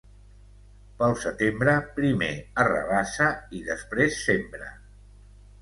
[1.01, 2.31] Pel setembre, primer
[2.63, 4.73] arrabassa i després sembra.